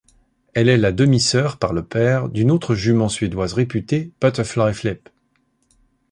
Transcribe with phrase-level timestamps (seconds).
[0.55, 5.09] Elle est la demi-sœur par le père d'une autre jument suédoise réputée, Butterfly Flip.